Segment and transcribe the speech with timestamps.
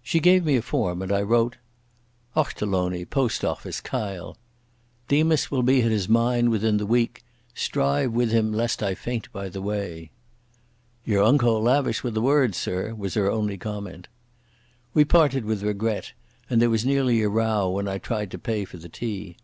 [0.00, 1.56] She gave me a form, and I wrote:
[2.36, 3.04] Ochterlony.
[3.04, 7.24] Post Office, Kyle.—Demas will be at his mine within the week.
[7.52, 10.12] Strive with him, lest I faint by the way.
[11.04, 14.06] "Ye're unco lavish wi' the words, sir," was her only comment.
[14.94, 16.12] We parted with regret,
[16.48, 19.36] and there was nearly a row when I tried to pay for the tea.